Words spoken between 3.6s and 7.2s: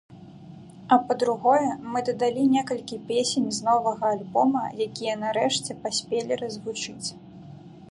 новага альбома, якія нарэшце паспелі развучыць.